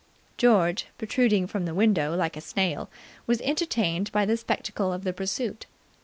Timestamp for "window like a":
1.75-2.41